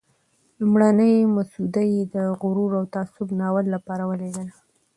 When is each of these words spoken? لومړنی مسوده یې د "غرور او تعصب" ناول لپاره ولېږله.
لومړنی 0.59 1.13
مسوده 1.35 1.81
یې 1.93 2.01
د 2.13 2.15
"غرور 2.41 2.71
او 2.79 2.85
تعصب" 2.93 3.27
ناول 3.39 3.65
لپاره 3.75 4.03
ولېږله. 4.09 4.55